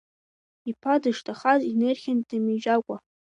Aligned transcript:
Иԥа 0.69 0.93
дышҭахаз 1.01 1.61
инырхьан 1.71 2.19
дамеижьакәа. 2.27 2.97